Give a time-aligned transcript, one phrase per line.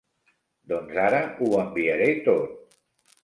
[0.71, 2.75] Doncs ara ho enviaré tot.